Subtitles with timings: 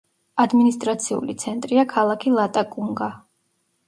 [0.43, 3.11] ადმინისტრაციული ცენტრია ქალაქი ლატაკუნგა.